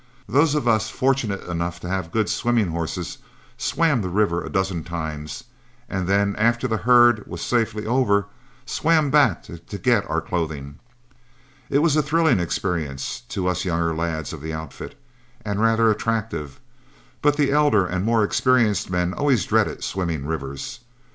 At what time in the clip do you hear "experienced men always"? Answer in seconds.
18.23-19.45